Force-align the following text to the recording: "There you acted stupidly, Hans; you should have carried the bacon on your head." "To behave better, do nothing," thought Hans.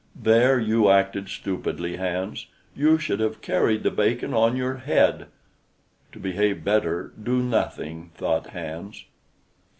"There 0.19 0.57
you 0.57 0.89
acted 0.89 1.29
stupidly, 1.29 1.97
Hans; 1.97 2.47
you 2.75 2.97
should 2.97 3.19
have 3.19 3.39
carried 3.39 3.83
the 3.83 3.91
bacon 3.91 4.33
on 4.33 4.55
your 4.55 4.77
head." 4.77 5.27
"To 6.13 6.17
behave 6.19 6.63
better, 6.63 7.11
do 7.21 7.43
nothing," 7.43 8.09
thought 8.15 8.47
Hans. 8.47 9.05